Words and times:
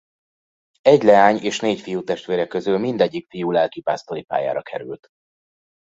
Egy 0.81 1.03
leány- 1.03 1.37
és 1.43 1.59
négy 1.59 1.79
fiútestvére 1.79 2.47
közül 2.47 2.77
mindegyik 2.77 3.27
fiú 3.29 3.51
lelkipásztori 3.51 4.23
pályára 4.23 4.61
került. 4.61 5.07